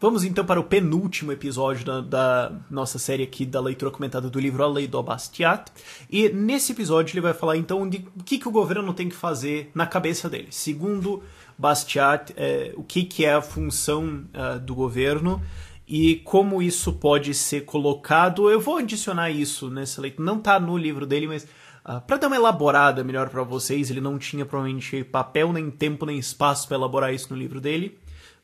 [0.00, 4.38] Vamos então para o penúltimo episódio da, da, nossa série aqui da leitura comentada do
[4.38, 5.72] livro A Lei do Bastiat.
[6.08, 9.16] E nesse episódio ele vai falar então de o que, que o governo tem que
[9.16, 10.46] fazer na cabeça dele.
[10.52, 11.20] Segundo
[11.58, 15.42] Bastiat, é, o que, que é a função uh, do governo
[15.88, 18.48] e como isso pode ser colocado.
[18.48, 20.24] Eu vou adicionar isso nessa leitura.
[20.24, 21.48] Não está no livro dele, mas uh,
[21.84, 26.06] ah, para dar uma elaborada melhor para vocês, ele não tinha provavelmente papel, nem tempo,
[26.06, 27.98] nem espaço para elaborar isso no livro dele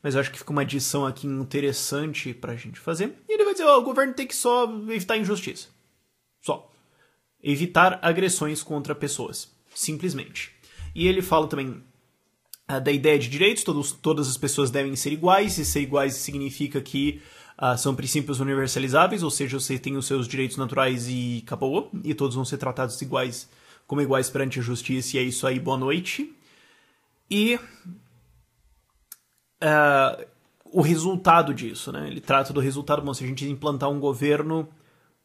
[0.05, 3.15] mas eu acho que fica uma adição aqui interessante pra gente fazer.
[3.27, 5.69] E ele vai dizer, oh, o governo tem que só evitar injustiça.
[6.39, 6.71] Só.
[7.41, 9.51] Evitar agressões contra pessoas.
[9.73, 10.51] Simplesmente.
[10.93, 11.83] E ele fala também
[12.69, 16.13] uh, da ideia de direitos, todos, todas as pessoas devem ser iguais, e ser iguais
[16.13, 17.19] significa que
[17.59, 22.13] uh, são princípios universalizáveis, ou seja, você tem os seus direitos naturais e acabou, e
[22.13, 23.49] todos vão ser tratados iguais
[23.87, 26.31] como iguais perante a justiça, e é isso aí, boa noite.
[27.27, 27.59] E
[29.63, 30.25] uh,
[30.65, 32.07] o resultado disso, né?
[32.07, 34.67] Ele trata do resultado, bom, se a gente implantar um governo,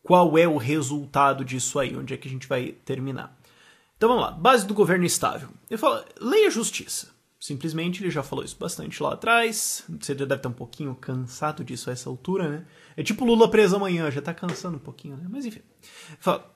[0.02, 1.96] qual é o resultado disso aí?
[1.96, 3.36] Onde é que a gente vai terminar?
[3.96, 5.48] Então vamos lá, base do governo estável.
[5.68, 7.08] Ele fala, lei a justiça.
[7.38, 9.82] Simplesmente, ele já falou isso bastante lá atrás.
[9.98, 12.66] Você já deve estar um pouquinho cansado disso a essa altura, né?
[12.96, 15.26] É tipo Lula preso amanhã, já está cansando um pouquinho, né?
[15.28, 15.62] Mas enfim.
[16.18, 16.54] Fala,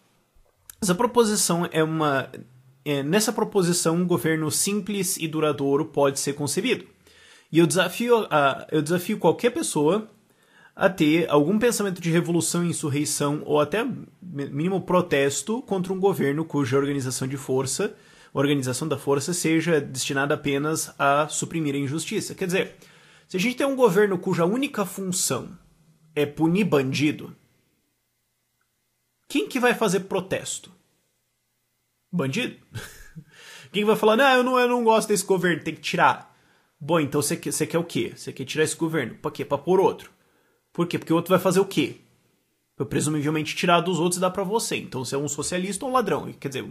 [0.81, 2.31] essa proposição é uma.
[2.85, 6.87] É, nessa proposição, um governo simples e duradouro pode ser concebido.
[7.55, 10.11] E eu desafio, a, eu desafio qualquer pessoa
[10.75, 13.87] a ter algum pensamento de revolução, insurreição ou até
[14.21, 17.95] mínimo protesto contra um governo cuja organização de força,
[18.33, 22.35] organização da força, seja destinada apenas a suprimir a injustiça.
[22.35, 22.75] Quer dizer,
[23.29, 25.57] se a gente tem um governo cuja única função
[26.13, 27.37] é punir bandido,
[29.29, 30.73] quem que vai fazer protesto?
[32.11, 32.57] Bandido?
[33.71, 36.34] Quem vai falar, não, eu não, eu não gosto desse governo, tem que tirar.
[36.85, 38.13] Bom, então você quer, quer o quê?
[38.15, 39.15] Você quer tirar esse governo?
[39.15, 39.43] Pra quê?
[39.43, 40.11] Pra pôr outro.
[40.71, 40.99] Por quê?
[40.99, 41.97] Porque o outro vai fazer o quê?
[42.77, 44.77] Pra presumivelmente tirar dos outros e dar para você.
[44.77, 46.31] Então você é um socialista ou um ladrão.
[46.35, 46.71] Quer dizer,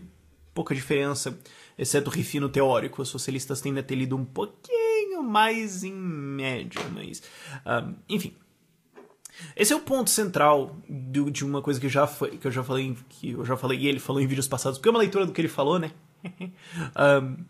[0.54, 1.36] pouca diferença,
[1.76, 3.02] exceto o refino teórico.
[3.02, 7.24] Os socialistas tendem a ter lido um pouquinho mais em média, mas.
[7.66, 8.36] Um, enfim.
[9.56, 12.64] Esse é o ponto central de, de uma coisa que, já foi, que eu já
[12.64, 15.26] falei, que eu já falei e ele falou em vídeos passados, porque é uma leitura
[15.26, 15.92] do que ele falou, né?
[17.24, 17.44] um,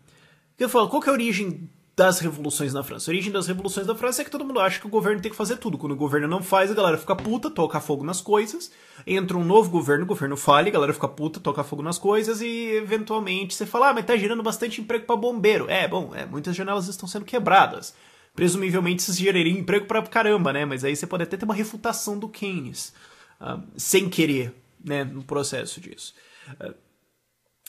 [0.58, 3.10] eu falo, qual que é a origem das revoluções na França.
[3.10, 5.30] A origem das revoluções na França é que todo mundo acha que o governo tem
[5.30, 5.78] que fazer tudo.
[5.78, 8.72] Quando o governo não faz, a galera fica puta, toca fogo nas coisas.
[9.06, 12.40] Entra um novo governo, o governo falha, a galera fica puta, toca fogo nas coisas
[12.40, 15.70] e eventualmente você fala, ah, mas tá gerando bastante emprego para bombeiro.
[15.70, 17.94] É, bom, é, muitas janelas estão sendo quebradas.
[18.34, 20.64] Presumivelmente isso geraria emprego pra caramba, né?
[20.64, 22.92] Mas aí você pode até ter uma refutação do Keynes,
[23.40, 24.52] uh, sem querer,
[24.84, 26.12] né, no processo disso.
[26.60, 26.74] Uh,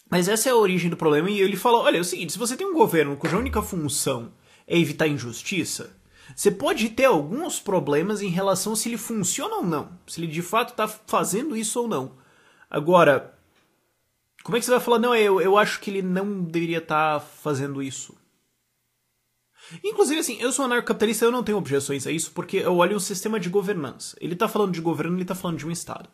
[0.10, 2.40] mas essa é a origem do problema e ele fala: olha, é o seguinte, se
[2.40, 4.32] você tem um governo cuja única função
[4.68, 5.96] é evitar injustiça,
[6.36, 10.42] você pode ter alguns problemas em relação se ele funciona ou não, se ele de
[10.42, 12.14] fato está fazendo isso ou não.
[12.70, 13.34] Agora,
[14.44, 17.20] como é que você vai falar, não, eu, eu acho que ele não deveria estar
[17.20, 18.16] tá fazendo isso?
[19.84, 23.00] Inclusive, assim, eu sou anarcocapitalista, eu não tenho objeções a isso, porque eu olho o
[23.00, 24.16] sistema de governança.
[24.22, 26.10] Ele está falando de governo, ele está falando de um Estado.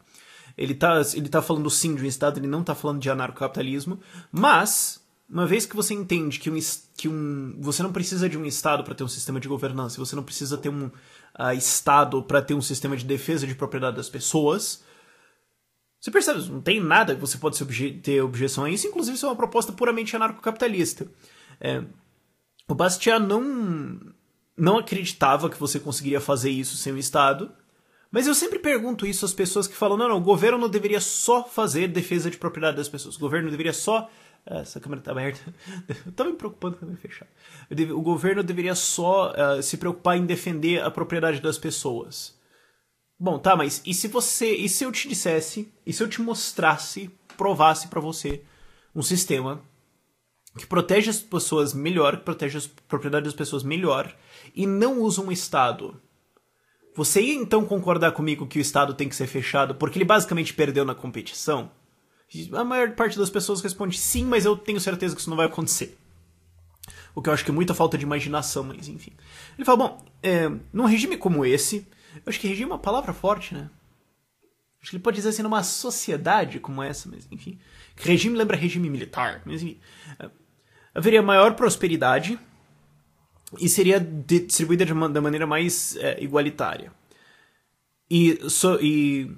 [0.58, 4.00] Ele tá, ele tá falando sim de um Estado, ele não tá falando de anarcocapitalismo,
[4.32, 6.60] mas, uma vez que você entende que um,
[6.96, 10.16] que um você não precisa de um Estado para ter um sistema de governança, você
[10.16, 14.10] não precisa ter um uh, Estado para ter um sistema de defesa de propriedade das
[14.10, 14.84] pessoas,
[16.02, 19.28] você percebe, não tem nada que você pode obje ter objeção a isso, inclusive isso
[19.28, 21.06] é uma proposta puramente anarcocapitalista.
[21.60, 21.84] É,
[22.68, 24.00] o Bastiat não,
[24.58, 27.52] não acreditava que você conseguiria fazer isso sem o Estado,
[28.12, 31.00] mas eu sempre pergunto isso às pessoas que falam: não, não, o governo não deveria
[31.00, 33.16] só fazer defesa de propriedade das pessoas.
[33.16, 34.10] O governo deveria só.
[34.46, 35.40] Ah, essa câmera está aberta.
[36.06, 37.32] Eu tava me preocupando com a fechada.
[37.96, 42.38] O governo deveria só uh, se preocupar em defender a propriedade das pessoas.
[43.18, 44.56] Bom, tá, mas e se você.
[44.56, 45.72] E se eu te dissesse.
[45.86, 48.44] E se eu te mostrasse, provasse para você
[48.94, 49.62] um sistema
[50.58, 54.14] que protege as pessoas melhor, que protege a propriedade das pessoas melhor
[54.54, 56.02] e não usa um Estado
[56.96, 60.54] você ia então concordar comigo que o Estado tem que ser fechado porque ele basicamente
[60.54, 61.72] perdeu na competição?
[62.54, 65.48] A maior parte das pessoas responde sim, mas eu tenho certeza que isso não vai
[65.48, 65.98] acontecer.
[67.14, 69.12] O que eu acho que é muita falta de imaginação, mas enfim.
[69.58, 71.86] Ele fala: bom, é, num regime como esse,
[72.16, 73.70] eu acho que regime é uma palavra forte, né?
[74.82, 77.60] Acho que ele pode dizer assim, numa sociedade como essa, mas enfim.
[77.96, 79.80] Regime lembra regime militar, mas enfim.
[80.20, 80.30] É,
[80.96, 82.40] haveria maior prosperidade,
[83.60, 86.92] e seria distribuída de uma, da maneira mais é, igualitária.
[88.10, 89.30] E, so, e,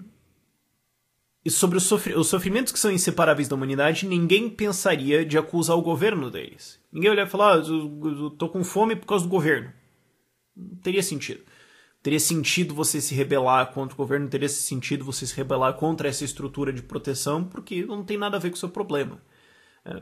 [1.45, 5.81] e sobre os, os, sofrimentos que são inseparáveis da humanidade, ninguém pensaria de acusar o
[5.81, 6.80] governo deles.
[6.92, 9.71] Ninguém olhar e falar, ah, eu, eu tô com fome por causa do governo.
[10.56, 11.42] Não teria sentido.
[12.01, 16.24] teria sentido você se rebelar contra o governo, teria sentido você se rebelar contra essa
[16.24, 19.21] estrutura de proteção, porque não tem nada a ver com o seu problema.
[19.86, 20.01] É.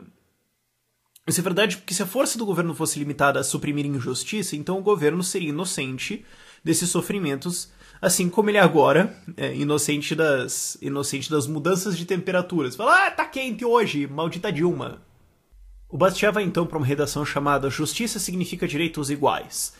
[1.26, 4.78] Isso é verdade porque se a força do governo fosse limitada a suprimir injustiça, então
[4.78, 6.24] o governo seria inocente
[6.64, 7.70] desses sofrimentos,
[8.00, 12.74] assim como ele agora é inocente das, inocente das mudanças de temperaturas.
[12.74, 15.00] Fala, ah, tá quente hoje, maldita Dilma.
[15.88, 19.74] O Bastiat vai então para uma redação chamada Justiça significa direitos iguais.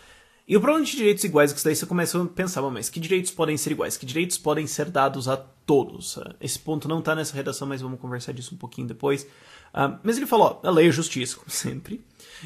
[0.47, 3.00] E o problema de direitos iguais é que daí você começa a pensar, mas que
[3.00, 3.97] direitos podem ser iguais?
[3.97, 6.19] Que direitos podem ser dados a todos?
[6.41, 9.27] Esse ponto não está nessa redação, mas vamos conversar disso um pouquinho depois.
[9.75, 12.01] Uh, mas ele falou, a lei é justiça, como sempre.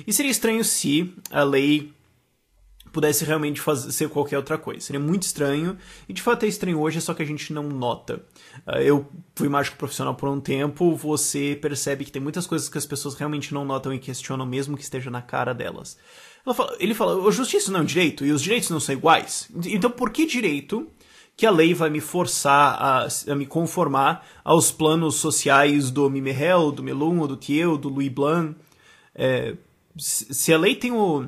[0.06, 1.92] E seria estranho se a lei
[2.92, 4.80] pudesse realmente fazer, ser qualquer outra coisa.
[4.80, 5.76] Seria muito estranho,
[6.08, 8.24] e de fato é estranho hoje, só que a gente não nota.
[8.66, 12.78] Uh, eu fui mágico profissional por um tempo, você percebe que tem muitas coisas que
[12.78, 15.98] as pessoas realmente não notam e questionam, mesmo que esteja na cara delas.
[16.78, 19.50] Ele fala, a justiça não é um direito, e os direitos não são iguais.
[19.66, 20.88] Então por que direito
[21.36, 26.72] que a lei vai me forçar a, a me conformar aos planos sociais do Mimerel,
[26.72, 28.56] do Melun, do Thieu, do Louis Blanc.
[29.14, 29.54] É,
[29.98, 31.26] se a lei tem o,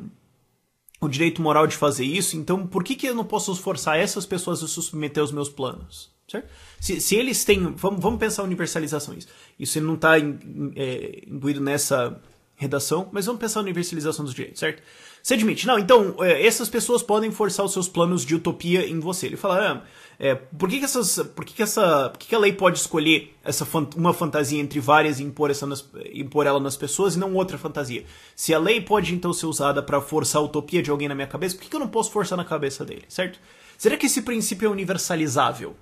[1.01, 4.25] o direito moral de fazer isso, então por que, que eu não posso forçar essas
[4.25, 6.11] pessoas a submeter aos meus planos?
[6.27, 6.49] Certo?
[6.79, 7.73] Se, se eles têm.
[7.73, 9.15] Vamos, vamos pensar universalização.
[9.15, 9.29] Isso,
[9.59, 12.21] isso não está é, imbuído nessa
[12.59, 14.83] redação, mas vamos pensar a universalização dos direitos, certo?
[15.23, 18.99] Você admite, não, então, é, essas pessoas podem forçar os seus planos de utopia em
[18.99, 19.27] você.
[19.27, 19.83] Ele fala, ah,
[20.19, 21.19] é, por que, que essas.
[21.35, 22.11] Por que, que essa.
[22.11, 23.67] Por que, que a lei pode escolher essa
[23.97, 27.57] uma fantasia entre várias e impor, essa nas, impor ela nas pessoas e não outra
[27.57, 28.05] fantasia?
[28.35, 31.29] Se a lei pode então ser usada para forçar a utopia de alguém na minha
[31.29, 33.39] cabeça, por que, que eu não posso forçar na cabeça dele, certo?
[33.77, 35.77] Será que esse princípio é universalizável?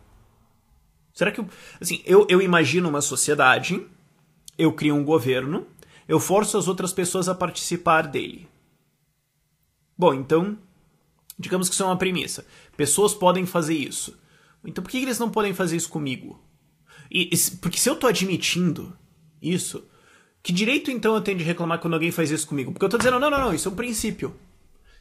[1.14, 1.43] Será que.
[1.81, 3.82] Assim, eu, eu imagino uma sociedade,
[4.58, 5.67] eu crio um governo,
[6.08, 8.49] eu forço as outras pessoas a participar dele.
[9.99, 10.58] Bom, então,
[11.38, 12.47] digamos que isso é uma premissa.
[12.76, 14.19] Pessoas podem fazer isso.
[14.64, 16.41] Então por que eles não podem fazer isso comigo?
[17.11, 17.31] E,
[17.61, 18.97] porque se eu tô admitindo
[19.41, 19.85] isso,
[20.43, 22.73] que direito então eu tenho de reclamar quando alguém faz isso comigo?
[22.73, 24.35] Porque eu tô dizendo, não, não, não, isso é um princípio.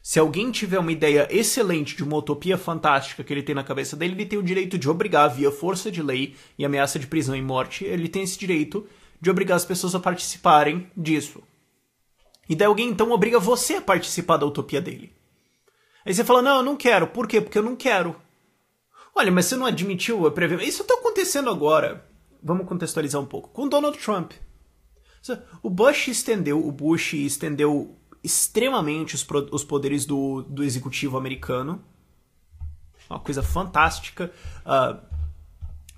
[0.02, 3.96] Se alguém tiver uma ideia excelente de uma utopia fantástica que ele tem na cabeça
[3.96, 7.34] dele, ele tem o direito de obrigar, via força de lei e ameaça de prisão
[7.34, 8.86] e morte, ele tem esse direito
[9.20, 11.42] de obrigar as pessoas a participarem disso.
[12.48, 15.12] E daí alguém então obriga você a participar da utopia dele.
[16.04, 17.08] Aí você fala, não, eu não quero.
[17.08, 17.40] Por quê?
[17.40, 18.14] Porque eu não quero.
[19.14, 20.60] Olha, mas você não admitiu a prever.
[20.62, 22.06] Isso está acontecendo agora.
[22.42, 23.48] Vamos contextualizar um pouco.
[23.48, 24.32] Com Donald Trump.
[25.62, 31.82] O Bush estendeu, o Bush estendeu extremamente os, os poderes do, do executivo americano.
[33.10, 34.32] Uma coisa fantástica.
[34.64, 35.00] Uh,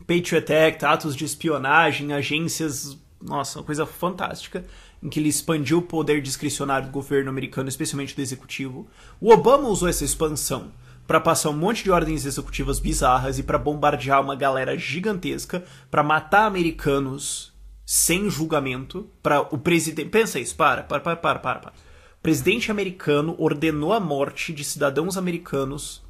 [0.06, 2.96] Patriot Act, atos de espionagem, agências.
[3.20, 4.64] Nossa, uma coisa fantástica.
[5.02, 8.88] Em que ele expandiu o poder discricionário do governo americano, especialmente do executivo.
[9.20, 10.72] O Obama usou essa expansão
[11.06, 16.02] para passar um monte de ordens executivas bizarras e para bombardear uma galera gigantesca, para
[16.02, 17.50] matar americanos
[17.86, 21.72] sem julgamento, para o presidente, pensa isso, para, para, para, para, para, para.
[22.18, 26.04] O presidente americano ordenou a morte de cidadãos americanos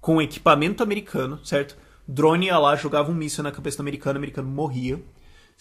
[0.00, 1.76] com equipamento americano, certo?
[2.06, 5.02] Drone ia lá, jogava um míssil na cabeça do americano, o americano morria,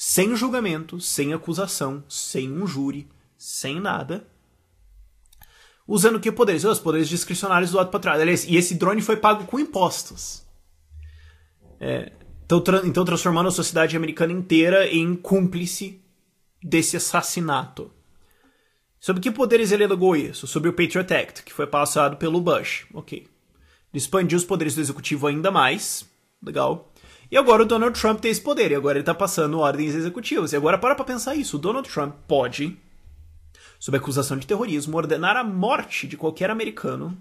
[0.02, 4.26] sem julgamento, sem acusação, sem um júri, sem nada
[5.90, 6.64] usando que poderes?
[6.64, 8.46] Os poderes discricionários do lado para trás.
[8.46, 10.46] e esse drone foi pago com impostos.
[11.80, 12.12] É,
[12.46, 16.00] então, tra então, transformando a sociedade americana inteira em cúmplice
[16.64, 17.92] desse assassinato.
[19.00, 20.46] Sobre que poderes ele alegou isso?
[20.46, 22.86] Sobre o Patriot Act, que foi passado pelo Bush.
[22.94, 23.20] Ok.
[23.20, 23.28] Ele
[23.94, 26.06] expandiu os poderes do executivo ainda mais.
[26.44, 26.92] Legal.
[27.32, 28.72] E agora o Donald Trump tem esse poder.
[28.72, 30.52] E agora ele está passando ordens executivas.
[30.52, 31.58] E agora para pra pensar isso.
[31.58, 32.78] O Donald Trump pode
[33.80, 37.18] sob acusação de terrorismo, ordenar a morte de qualquer americano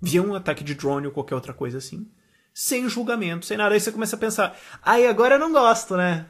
[0.00, 2.06] via um ataque de drone ou qualquer outra coisa assim,
[2.52, 3.74] sem julgamento, sem nada.
[3.74, 6.26] Aí você começa a pensar, ai, agora eu não gosto, né?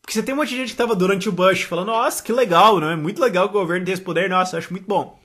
[0.00, 2.32] Porque você tem um monte de gente que tava durante o Bush falando, nossa, que
[2.32, 2.96] legal, não é?
[2.96, 5.20] Muito legal o governo ter esse poder, nossa, acho muito bom.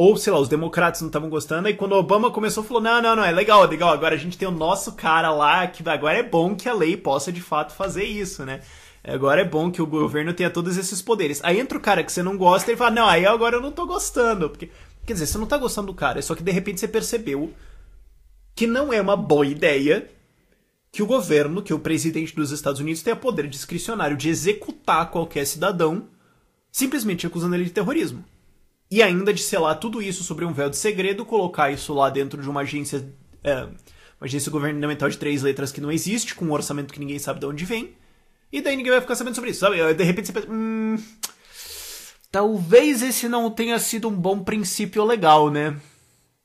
[0.00, 3.02] Ou, sei lá, os democratas não estavam gostando, aí quando o Obama começou, falou, não,
[3.02, 5.82] não, não, é legal, é legal, agora a gente tem o nosso cara lá, que
[5.88, 8.60] agora é bom que a lei possa de fato fazer isso, né?
[9.02, 11.40] Agora é bom que o governo tenha todos esses poderes.
[11.42, 13.72] Aí entra o cara que você não gosta e fala: Não, aí agora eu não
[13.72, 14.48] tô gostando.
[14.48, 14.70] Porque,
[15.04, 17.52] quer dizer, você não tá gostando do cara, é só que de repente você percebeu
[18.54, 20.08] que não é uma boa ideia
[20.92, 25.44] que o governo, que o presidente dos Estados Unidos tenha poder discricionário de executar qualquer
[25.44, 26.06] cidadão
[26.70, 28.24] simplesmente acusando ele de terrorismo.
[28.90, 32.40] E ainda de selar tudo isso sobre um véu de segredo, colocar isso lá dentro
[32.40, 33.06] de uma agência,
[33.44, 37.18] é, uma agência governamental de três letras que não existe, com um orçamento que ninguém
[37.18, 37.94] sabe de onde vem
[38.50, 39.76] e daí ninguém vai ficar sabendo sobre isso, sabe?
[39.94, 40.96] De repente você pensa, hum,
[42.30, 45.78] talvez esse não tenha sido um bom princípio legal, né?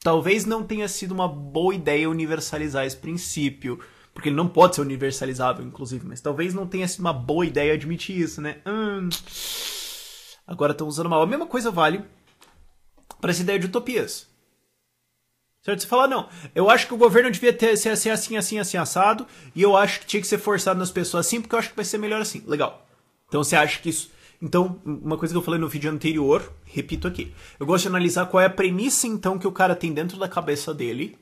[0.04, 3.80] talvez não tenha sido uma boa ideia universalizar esse princípio.
[4.14, 7.74] Porque ele não pode ser universalizável, inclusive, mas talvez não tenha sido uma boa ideia
[7.74, 8.58] admitir isso, né?
[8.64, 9.10] Hum,
[10.46, 11.24] agora estão usando mal.
[11.24, 12.04] A mesma coisa vale
[13.24, 14.27] para essa ideia de utopias.
[15.63, 15.80] Certo?
[15.80, 18.75] Você fala, não, eu acho que o governo devia ter, ser assim, assim, assim, assim,
[18.75, 19.25] assado,
[19.56, 21.75] e eu acho que tinha que ser forçado nas pessoas assim, porque eu acho que
[21.77, 22.44] vai ser melhor assim.
[22.46, 22.86] Legal.
[23.30, 24.12] Então você acha que isso.
[24.42, 27.34] Então, uma coisa que eu falei no vídeo anterior, repito aqui.
[27.58, 30.27] Eu gosto de analisar qual é a premissa, então, que o cara tem dentro da
[30.27, 31.18] cabeça dele,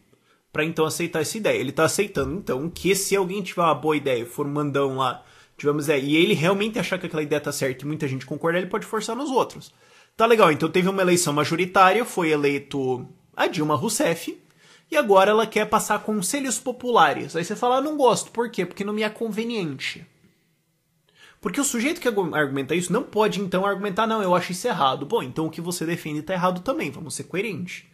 [0.51, 1.59] para então aceitar essa ideia.
[1.59, 5.23] Ele tá aceitando, então, que se alguém tiver uma boa ideia, for mandão lá,
[5.61, 8.57] tivemos é, e ele realmente achar que aquela ideia tá certa e muita gente concorda,
[8.57, 9.71] ele pode forçar nos outros.
[10.17, 14.37] Tá legal, então teve uma eleição majoritária, foi eleito a Dilma Rousseff,
[14.89, 17.35] e agora ela quer passar conselhos populares.
[17.35, 18.65] Aí você fala, ah, não gosto, por quê?
[18.65, 20.05] Porque não me é conveniente.
[21.39, 25.05] Porque o sujeito que argumenta isso não pode então argumentar, não, eu acho isso errado.
[25.05, 27.85] Bom, então o que você defende tá errado também, vamos ser coerentes.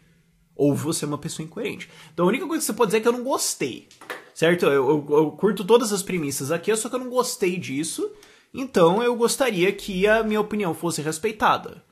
[0.55, 1.89] Ou você é uma pessoa incoerente.
[2.13, 3.87] Então a única coisa que você pode dizer é que eu não gostei.
[4.37, 4.67] Certo?
[4.67, 8.07] Eu, eu, eu curto todas as premissas aqui, só que eu não gostei disso.
[8.53, 11.83] Então eu gostaria que a minha opinião fosse respeitada.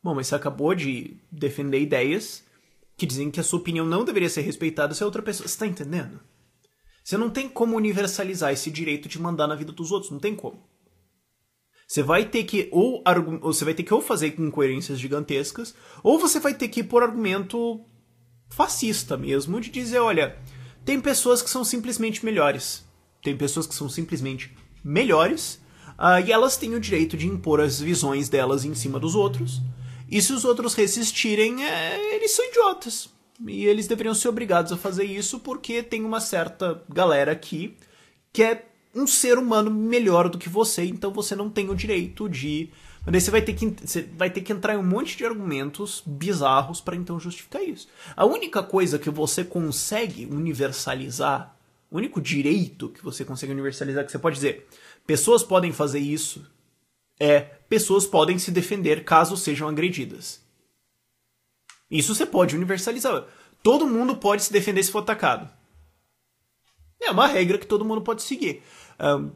[0.00, 2.44] Bom, mas você acabou de defender ideias
[2.96, 5.48] que dizem que a sua opinião não deveria ser respeitada se a outra pessoa.
[5.48, 6.20] Você está entendendo?
[7.02, 10.36] Você não tem como universalizar esse direito de mandar na vida dos outros, não tem
[10.36, 10.62] como.
[11.84, 13.02] Você vai ter que ou
[13.40, 15.74] você vai ter que ou fazer incoerências gigantescas,
[16.04, 17.84] ou você vai ter que ir por argumento
[18.50, 20.38] fascista mesmo de dizer, olha,
[20.88, 22.82] tem pessoas que são simplesmente melhores.
[23.22, 25.60] Tem pessoas que são simplesmente melhores,
[25.98, 29.60] uh, e elas têm o direito de impor as visões delas em cima dos outros.
[30.10, 33.10] E se os outros resistirem, é, eles são idiotas.
[33.46, 37.76] E eles deveriam ser obrigados a fazer isso porque tem uma certa galera aqui
[38.32, 38.64] que é
[38.94, 42.70] um ser humano melhor do que você, então você não tem o direito de.
[43.08, 45.24] Mas daí você vai ter que, você vai ter que entrar em um monte de
[45.24, 47.88] argumentos bizarros para então justificar isso.
[48.14, 51.56] A única coisa que você consegue universalizar,
[51.90, 54.68] o único direito que você consegue universalizar, que você pode dizer,
[55.06, 56.46] pessoas podem fazer isso,
[57.18, 60.42] é pessoas podem se defender caso sejam agredidas.
[61.90, 63.24] Isso você pode universalizar.
[63.62, 65.50] Todo mundo pode se defender se for atacado.
[67.00, 68.62] É uma regra que todo mundo pode seguir.
[69.00, 69.30] Um,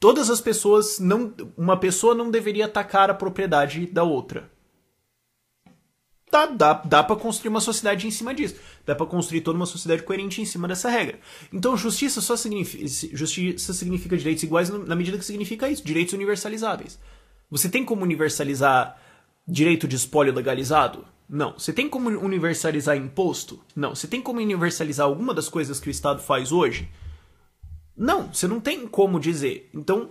[0.00, 1.32] todas as pessoas não.
[1.56, 4.50] Uma pessoa não deveria atacar a propriedade da outra.
[6.30, 8.56] Dá, dá, dá para construir uma sociedade em cima disso.
[8.84, 11.20] Dá para construir toda uma sociedade coerente em cima dessa regra.
[11.52, 12.84] Então, justiça só significa,
[13.16, 16.98] justiça significa direitos iguais na medida que significa isso, direitos universalizáveis.
[17.48, 19.00] Você tem como universalizar
[19.46, 21.06] direito de espólio legalizado?
[21.28, 21.52] Não.
[21.52, 23.60] Você tem como universalizar imposto?
[23.74, 23.94] Não.
[23.94, 26.88] Você tem como universalizar alguma das coisas que o Estado faz hoje?
[27.96, 29.70] Não, você não tem como dizer.
[29.72, 30.10] Então,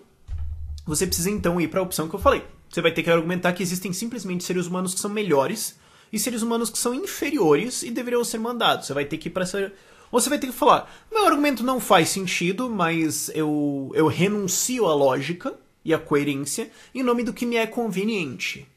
[0.86, 2.44] você precisa então ir para a opção que eu falei.
[2.70, 5.78] Você vai ter que argumentar que existem simplesmente seres humanos que são melhores
[6.12, 8.88] e seres humanos que são inferiores e deveriam ser mandados.
[8.88, 9.72] Você vai ter que ir para essa
[10.12, 14.86] ou você vai ter que falar: "Meu argumento não faz sentido, mas eu eu renuncio
[14.86, 18.68] à lógica e a coerência em nome do que me é conveniente.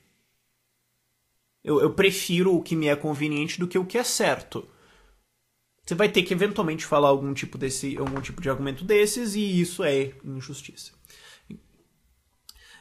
[1.65, 4.67] Eu, eu prefiro o que me é conveniente do que o que é certo.
[5.88, 9.59] Você vai ter que eventualmente falar algum tipo desse, algum tipo de argumento desses e
[9.59, 10.92] isso é injustiça.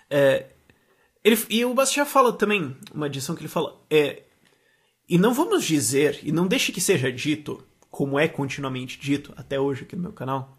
[0.09, 0.47] É,
[1.23, 4.23] ele, e o Bastiat fala também, uma edição que ele fala, é,
[5.07, 9.57] e não vamos dizer, e não deixe que seja dito, como é continuamente dito até
[9.57, 10.57] hoje aqui no meu canal,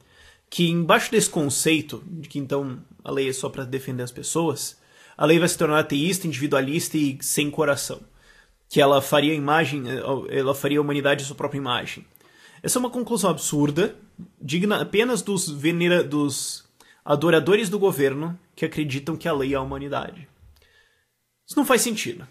[0.49, 4.81] que embaixo desse conceito de que então a lei é só para defender as pessoas,
[5.19, 8.01] a lei vai se tornar ateísta, individualista e sem coração.
[8.71, 9.85] Que ela faria a imagem,
[10.31, 12.07] ela faria a humanidade a sua própria imagem.
[12.63, 13.97] Essa é uma conclusão absurda,
[14.41, 16.65] digna apenas dos, venera, dos
[17.05, 20.29] adoradores do governo que acreditam que a lei é a humanidade.
[21.47, 22.27] Isso não faz sentido.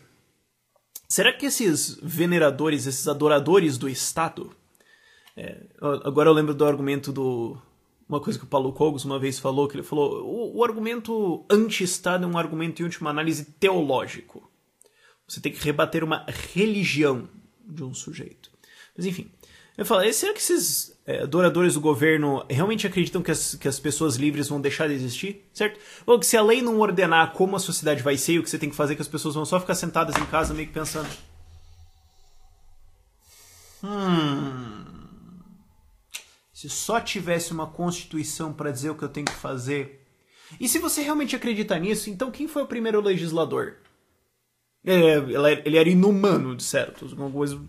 [1.10, 4.52] Será que esses veneradores, esses adoradores do Estado.
[5.36, 5.64] É,
[6.04, 7.58] agora eu lembro do argumento do
[8.08, 11.46] uma coisa que o Paulo Cogos uma vez falou, que ele falou, o, o argumento
[11.50, 14.50] anti-Estado é um argumento, em última análise, teológico.
[15.28, 17.28] Você tem que rebater uma religião
[17.66, 18.50] de um sujeito.
[18.96, 19.30] Mas enfim,
[19.78, 23.80] eu falo, será que esses é, adoradores do governo realmente acreditam que as, que as
[23.80, 25.48] pessoas livres vão deixar de existir?
[25.54, 25.80] Certo?
[26.06, 28.58] Ou que se a lei não ordenar como a sociedade vai ser, o que você
[28.58, 31.08] tem que fazer, que as pessoas vão só ficar sentadas em casa meio que pensando...
[33.84, 34.98] Hum...
[36.52, 40.08] Se só tivesse uma constituição para dizer o que eu tenho que fazer.
[40.60, 43.76] E se você realmente acredita nisso, então quem foi o primeiro legislador?
[44.84, 45.18] É,
[45.64, 47.06] ele era inumano, de certo.
[47.06, 47.62] Alguma coisa.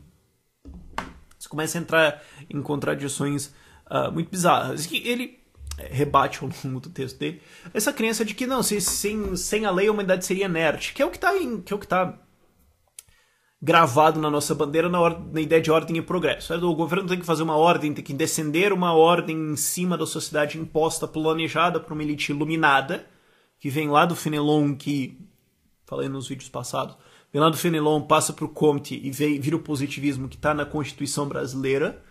[1.48, 3.46] Você começa a entrar em contradições
[3.90, 4.90] uh, muito bizarras.
[4.92, 5.38] Ele
[5.90, 7.40] rebate ao longo do texto dele
[7.72, 11.00] essa crença de que não, se, sem, sem a lei a humanidade seria inerte, que
[11.00, 11.32] é o que está
[11.64, 12.18] que é o que tá
[13.62, 16.54] gravado na nossa bandeira na, na, ideia de ordem e progresso.
[16.54, 20.06] O governo tem que fazer uma ordem, tem que descender uma ordem em cima da
[20.06, 23.06] sociedade imposta, planejada por uma elite iluminada,
[23.58, 25.18] que vem lá do Fenelon, que
[25.86, 26.96] falei nos vídeos passados,
[27.32, 30.64] vem lá do Fenelon, passa para o Comte e vira o positivismo que está na
[30.64, 32.02] Constituição brasileira,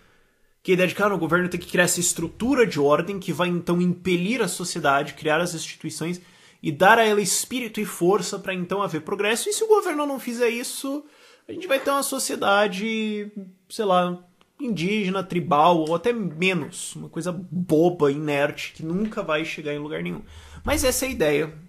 [0.61, 3.19] que a ideia de que ah, o governo tem que criar essa estrutura de ordem
[3.19, 6.21] que vai então impelir a sociedade, criar as instituições
[6.61, 9.47] e dar a ela espírito e força para então haver progresso.
[9.47, 11.05] E se o governo não fizer isso,
[11.47, 13.31] a gente vai ter uma sociedade,
[13.69, 14.21] sei lá,
[14.59, 20.01] indígena, tribal ou até menos, uma coisa boba, inerte, que nunca vai chegar em lugar
[20.01, 20.21] nenhum.
[20.65, 21.66] Mas essa é a ideia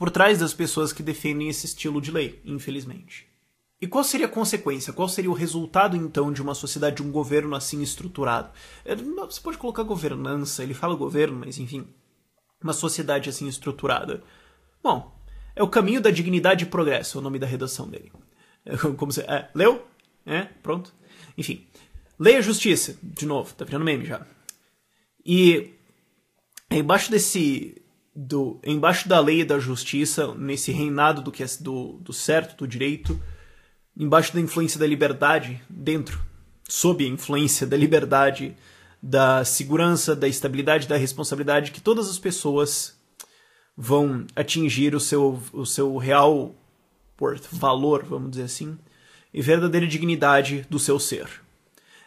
[0.00, 3.28] por trás das pessoas que defendem esse estilo de lei, infelizmente.
[3.78, 4.94] E qual seria a consequência?
[4.94, 8.50] Qual seria o resultado, então, de uma sociedade, de um governo assim estruturado?
[8.82, 11.86] É, você pode colocar governança, ele fala governo, mas enfim,
[12.62, 14.24] uma sociedade assim estruturada.
[14.82, 15.14] Bom,
[15.54, 18.10] é o caminho da dignidade e progresso, é o nome da redação dele.
[18.64, 19.20] É, como você.
[19.20, 19.86] É, leu?
[20.24, 20.94] É, pronto.
[21.36, 21.66] Enfim.
[22.18, 24.26] Lei a justiça, de novo, tá virando meme já.
[25.26, 25.74] E
[26.70, 27.82] embaixo desse.
[28.22, 32.54] Do, embaixo da lei e da justiça, nesse reinado do, que é, do, do certo,
[32.58, 33.18] do direito,
[33.96, 36.20] embaixo da influência da liberdade, dentro,
[36.68, 38.54] sob a influência da liberdade,
[39.02, 42.94] da segurança, da estabilidade, da responsabilidade, que todas as pessoas
[43.74, 46.54] vão atingir o seu, o seu real
[47.18, 48.78] worth, valor, vamos dizer assim,
[49.32, 51.26] e verdadeira dignidade do seu ser.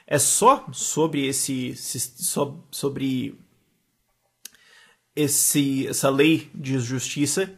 [0.05, 1.75] É só sobre esse
[2.69, 3.39] sobre
[5.15, 7.51] esse essa lei de justiça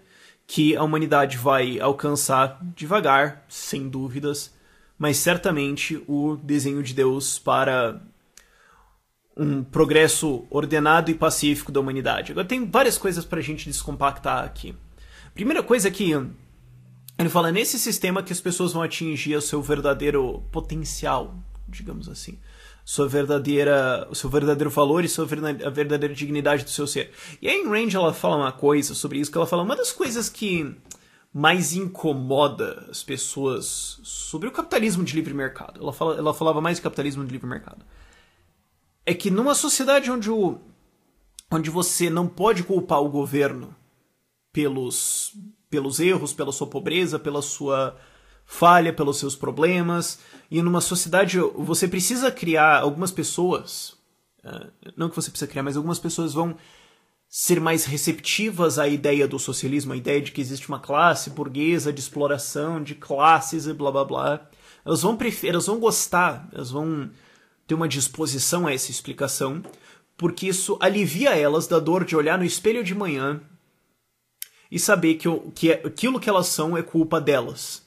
[0.48, 4.54] que a humanidade vai alcançar devagar, sem dúvidas,
[4.98, 8.02] mas certamente o desenho de Deus para
[9.36, 12.32] um progresso ordenado e pacífico da humanidade.
[12.32, 14.76] Agora tem várias coisas para a gente descompactar aqui.
[15.34, 16.12] Primeira coisa é que
[17.18, 21.36] ele fala nesse sistema que as pessoas vão atingir o seu verdadeiro potencial,
[21.68, 22.38] digamos assim,
[22.86, 27.12] sua verdadeira, o seu verdadeiro valor e sua a verdadeira dignidade do seu ser.
[27.42, 30.30] E a Ayn ela fala uma coisa sobre isso que ela fala uma das coisas
[30.30, 30.72] que
[31.34, 35.82] mais incomoda as pessoas sobre o capitalismo de livre mercado.
[35.82, 37.84] Ela, fala, ela falava mais de capitalismo de livre mercado.
[39.04, 40.60] É que numa sociedade onde o
[41.52, 43.76] onde você não pode culpar o governo
[44.54, 45.34] pelos
[45.70, 47.98] pelos erros, pela sua pobreza, pela sua
[48.46, 50.20] falha, pelos seus problemas.
[50.50, 53.96] E numa sociedade você precisa criar algumas pessoas,
[54.44, 56.56] eh, não que você precisa criar, mas algumas pessoas vão
[57.28, 61.92] ser mais receptivas à ideia do socialismo, à ideia de que existe uma classe burguesa
[61.92, 64.50] de exploração de classes e blá blá blá.
[64.86, 67.10] Elas vão preferir, elas vão gostar, elas vão
[67.68, 69.64] ter uma disposição a essa explicação,
[70.16, 73.42] porque isso alivia elas da dor de olhar no espelho de manhã
[74.72, 77.85] e saber que, que é, aquilo que elas são é culpa delas.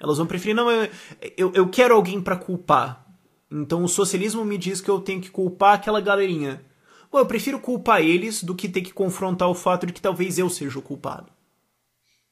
[0.00, 0.90] Elas vão preferir, não, eu,
[1.36, 3.06] eu, eu quero alguém para culpar.
[3.50, 6.64] Então o socialismo me diz que eu tenho que culpar aquela galerinha.
[7.10, 10.38] Bom, eu prefiro culpar eles do que ter que confrontar o fato de que talvez
[10.38, 11.30] eu seja o culpado.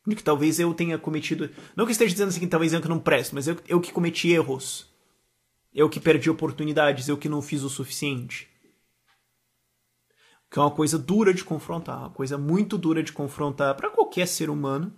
[0.07, 1.48] De que talvez eu tenha cometido.
[1.77, 3.92] Não que esteja dizendo assim que talvez eu que não presto, mas eu, eu que
[3.92, 4.90] cometi erros.
[5.72, 8.53] Eu que perdi oportunidades, eu que não fiz o suficiente
[10.53, 14.29] que é uma coisa dura de confrontar, uma coisa muito dura de confrontar para qualquer
[14.29, 14.92] ser humano.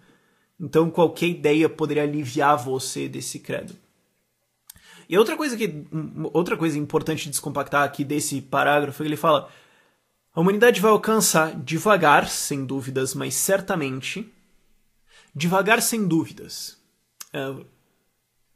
[0.64, 3.76] Então qualquer ideia poderia aliviar você desse credo.
[5.06, 5.84] E outra coisa que
[6.32, 9.50] outra coisa importante de descompactar aqui desse parágrafo é que ele fala:
[10.34, 14.26] a humanidade vai alcançar devagar, sem dúvidas, mas certamente,
[15.34, 16.78] devagar sem dúvidas.
[17.30, 17.54] É,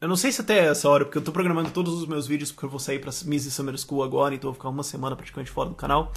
[0.00, 2.50] eu não sei se até essa hora, porque eu tô programando todos os meus vídeos
[2.50, 5.14] porque eu vou sair para Miss Summer School agora, então eu vou ficar uma semana
[5.14, 6.10] praticamente fora do canal.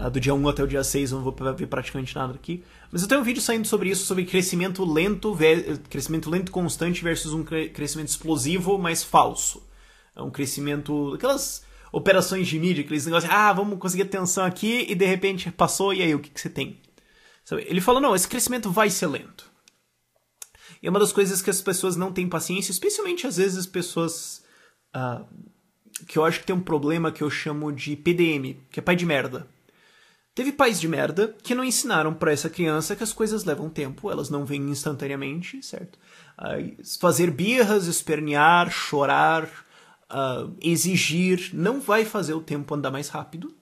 [0.00, 2.64] Uh, do dia 1 até o dia 6 eu não vou ver praticamente nada aqui.
[2.90, 5.36] Mas eu tenho um vídeo saindo sobre isso, sobre crescimento lento,
[5.88, 9.62] crescimento lento constante versus um crescimento explosivo, mas falso.
[10.16, 11.14] É um crescimento.
[11.14, 15.94] aquelas operações de mídia, aqueles negócios, ah, vamos conseguir atenção aqui e de repente passou,
[15.94, 16.80] e aí o que, que você tem?
[17.52, 19.48] Ele fala, não, esse crescimento vai ser lento.
[20.82, 24.42] E é uma das coisas que as pessoas não têm paciência, especialmente às vezes pessoas
[24.94, 25.24] uh,
[26.06, 28.96] que eu acho que tem um problema que eu chamo de PDM, que é pai
[28.96, 29.46] de merda.
[30.34, 34.10] Teve pais de merda que não ensinaram para essa criança que as coisas levam tempo,
[34.10, 35.96] elas não vêm instantaneamente, certo?
[36.36, 39.44] Uh, fazer birras, espernear, chorar,
[40.10, 43.54] uh, exigir, não vai fazer o tempo andar mais rápido.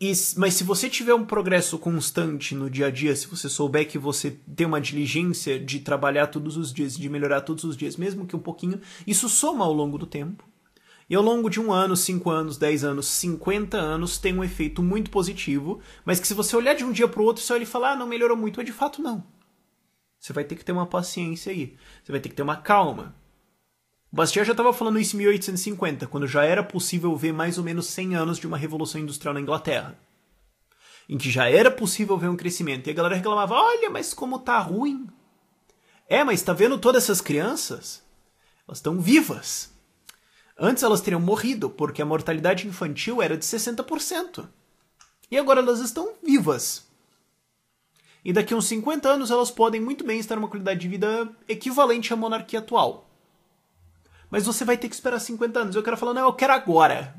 [0.00, 3.88] E, mas se você tiver um progresso constante no dia a dia, se você souber
[3.88, 7.96] que você tem uma diligência de trabalhar todos os dias, de melhorar todos os dias,
[7.96, 10.42] mesmo que um pouquinho, isso soma ao longo do tempo.
[11.08, 14.82] E ao longo de um ano, cinco anos, dez anos, cinquenta anos, tem um efeito
[14.82, 17.64] muito positivo, mas que se você olhar de um dia para o outro, você olha
[17.64, 19.24] e falar, ah, não melhorou muito, mas de fato não.
[20.18, 21.76] Você vai ter que ter uma paciência aí.
[22.02, 23.14] Você vai ter que ter uma calma.
[24.12, 27.86] Bastiat já estava falando isso em 1850, quando já era possível ver mais ou menos
[27.86, 29.98] 100 anos de uma revolução industrial na Inglaterra.
[31.08, 32.86] Em que já era possível ver um crescimento.
[32.86, 35.08] E a galera reclamava: olha, mas como tá ruim.
[36.08, 38.02] É, mas tá vendo todas essas crianças?
[38.68, 39.71] Elas estão vivas.
[40.58, 44.48] Antes elas teriam morrido, porque a mortalidade infantil era de 60%.
[45.30, 46.86] E agora elas estão vivas.
[48.24, 51.28] E daqui a uns 50 anos elas podem muito bem estar numa qualidade de vida
[51.48, 53.08] equivalente à monarquia atual.
[54.30, 55.76] Mas você vai ter que esperar 50 anos.
[55.76, 57.14] Eu quero falar, não, eu quero agora.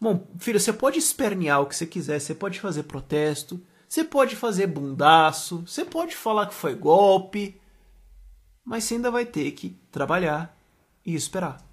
[0.00, 4.34] Bom, filho, você pode espernear o que você quiser, você pode fazer protesto, você pode
[4.34, 7.60] fazer bundaço, você pode falar que foi golpe,
[8.64, 10.56] mas você ainda vai ter que trabalhar
[11.06, 11.71] e esperar.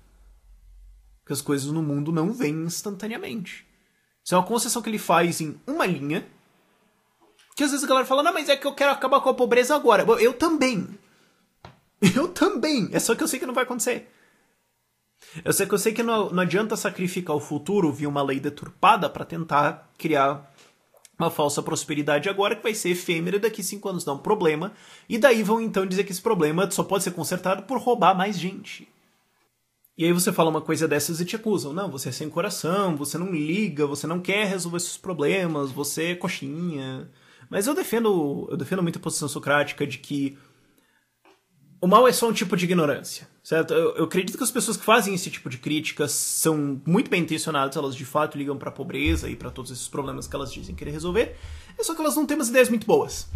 [1.30, 3.64] Porque as coisas no mundo não vêm instantaneamente.
[4.26, 6.26] Isso é uma concessão que ele faz em uma linha.
[7.56, 9.34] Que às vezes a galera fala, não, mas é que eu quero acabar com a
[9.36, 10.04] pobreza agora.
[10.20, 10.88] Eu também.
[12.16, 12.90] Eu também.
[12.94, 14.10] É só que eu sei que não vai acontecer.
[15.44, 18.40] Eu sei que eu sei que não, não adianta sacrificar o futuro via uma lei
[18.40, 20.52] deturpada para tentar criar
[21.20, 24.72] uma falsa prosperidade agora que vai ser efêmera daqui cinco anos dá um problema.
[25.08, 28.40] E daí vão então dizer que esse problema só pode ser consertado por roubar mais
[28.40, 28.88] gente.
[30.00, 31.74] E aí você fala uma coisa dessas e te acusam.
[31.74, 36.12] Não, você é sem coração, você não liga, você não quer resolver esses problemas, você
[36.12, 37.12] é coxinha.
[37.50, 40.38] Mas eu defendo, eu defendo muito a posição socrática de que
[41.82, 43.74] o mal é só um tipo de ignorância, certo?
[43.74, 47.24] Eu, eu, acredito que as pessoas que fazem esse tipo de críticas são muito bem
[47.24, 50.54] intencionadas, elas de fato ligam para a pobreza e para todos esses problemas que elas
[50.54, 51.36] dizem querer resolver,
[51.78, 53.30] é só que elas não têm umas ideias muito boas.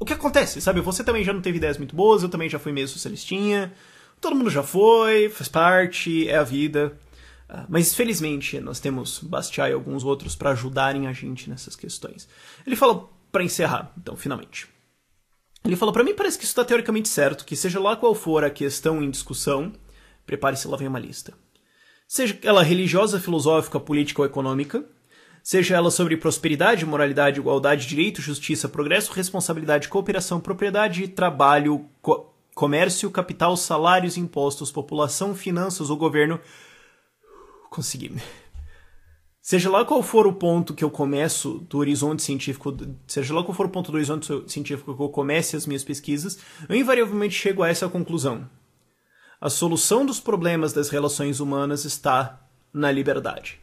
[0.00, 0.80] O que acontece, sabe?
[0.80, 3.74] Você também já não teve ideias muito boas, eu também já fui meio socialistinha,
[4.20, 6.98] todo mundo já foi, faz parte, é a vida.
[7.48, 12.28] Uh, mas felizmente nós temos Bastiat e alguns outros para ajudarem a gente nessas questões.
[12.66, 14.68] Ele fala para encerrar, então, finalmente.
[15.64, 18.44] Ele falou: para mim parece que isso está teoricamente certo, que seja lá qual for
[18.44, 19.72] a questão em discussão,
[20.26, 21.34] prepare-se, lá vem uma lista.
[22.06, 24.84] Seja ela religiosa, filosófica, política ou econômica,
[25.42, 33.08] seja ela sobre prosperidade, moralidade, igualdade, direito, justiça, progresso, responsabilidade, cooperação, propriedade, trabalho, co comércio,
[33.08, 36.40] capital, salários, impostos, população, finanças ou governo.
[37.70, 38.20] Consegui.
[39.40, 43.54] Seja lá qual for o ponto que eu começo do horizonte científico, seja lá qual
[43.54, 47.62] for o ponto do horizonte científico que eu comece as minhas pesquisas, eu invariavelmente chego
[47.62, 48.50] a essa conclusão.
[49.40, 52.44] A solução dos problemas das relações humanas está
[52.74, 53.60] na liberdade.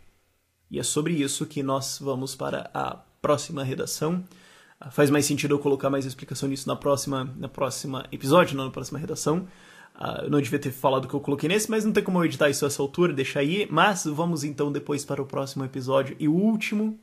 [0.72, 4.24] E é sobre isso que nós vamos para a próxima redação.
[4.92, 8.72] Faz mais sentido eu colocar mais explicação nisso na próxima, na próxima episódio, não na
[8.72, 9.48] próxima redação.
[9.96, 12.26] Uh, eu não devia ter falado que eu coloquei nesse, mas não tem como eu
[12.26, 13.68] editar isso a essa altura, deixar aí.
[13.72, 17.00] Mas vamos então depois para o próximo episódio e o último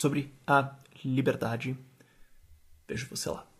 [0.00, 0.74] sobre a
[1.04, 1.76] liberdade.
[2.88, 3.55] Vejo você lá.